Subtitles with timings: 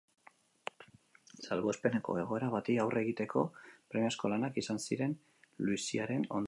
[1.47, 5.17] Salbuespeneko egoera bati aurre egiteko premiazko lanak izan ziren
[5.69, 6.39] luiziaren ondorioz.